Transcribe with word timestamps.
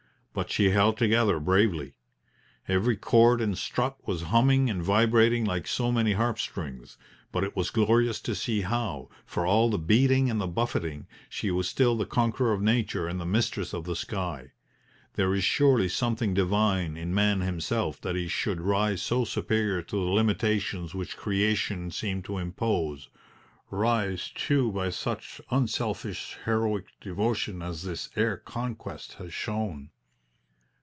But 0.33 0.49
she 0.49 0.69
held 0.69 0.97
together 0.97 1.41
bravely. 1.41 1.97
Every 2.65 2.95
cord 2.95 3.41
and 3.41 3.57
strut 3.57 3.97
was 4.07 4.21
humming 4.31 4.69
and 4.69 4.81
vibrating 4.81 5.43
like 5.43 5.67
so 5.67 5.91
many 5.91 6.13
harp 6.13 6.39
strings, 6.39 6.97
but 7.33 7.43
it 7.43 7.53
was 7.53 7.69
glorious 7.69 8.21
to 8.21 8.33
see 8.33 8.61
how, 8.61 9.09
for 9.25 9.45
all 9.45 9.69
the 9.69 9.77
beating 9.77 10.29
and 10.29 10.39
the 10.39 10.47
buffeting, 10.47 11.05
she 11.27 11.51
was 11.51 11.67
still 11.67 11.97
the 11.97 12.05
conqueror 12.05 12.53
of 12.53 12.61
Nature 12.61 13.09
and 13.09 13.19
the 13.19 13.25
mistress 13.25 13.73
of 13.73 13.83
the 13.83 13.93
sky. 13.93 14.53
There 15.15 15.33
is 15.35 15.43
surely 15.43 15.89
something 15.89 16.33
divine 16.33 16.95
in 16.95 17.13
man 17.13 17.41
himself 17.41 17.99
that 17.99 18.15
he 18.15 18.29
should 18.29 18.61
rise 18.61 19.01
so 19.01 19.25
superior 19.25 19.81
to 19.81 19.95
the 19.97 20.11
limitations 20.13 20.95
which 20.95 21.17
Creation 21.17 21.91
seemed 21.91 22.23
to 22.23 22.37
impose 22.37 23.09
rise, 23.69 24.31
too, 24.33 24.71
by 24.71 24.91
such 24.91 25.41
unselfish, 25.49 26.37
heroic 26.45 26.85
devotion 27.01 27.61
as 27.61 27.83
this 27.83 28.09
air 28.15 28.37
conquest 28.37 29.15
has 29.15 29.33
shown. 29.33 29.89